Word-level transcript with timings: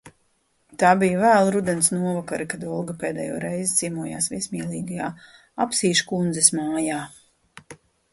Tā 0.83 0.91
bija 1.01 1.17
vēla 1.23 1.49
rudens 1.55 1.89
novakare, 1.97 2.47
kad 2.53 2.65
Olga 2.77 2.95
pēdējo 3.03 3.35
reizi 3.43 3.77
ciemojās 3.81 4.31
viesmīlīgajā 4.31 5.11
Apsīškundzes 5.67 6.51
mājā. 6.61 7.03